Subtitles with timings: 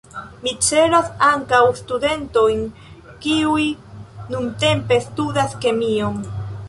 [0.45, 2.63] Mi celas ankaŭ studentojn
[3.27, 3.67] kiuj
[4.33, 6.19] nuntempe studas kemion.